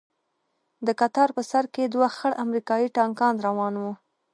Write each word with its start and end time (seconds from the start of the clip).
د 0.85 0.87
کتار 0.99 1.29
په 1.35 1.41
سر 1.51 1.63
کښې 1.73 1.85
دوه 1.93 2.07
خړ 2.17 2.31
امريکايي 2.45 2.87
ټانکان 2.97 3.35
روان 3.45 3.73
وو. 3.81 3.93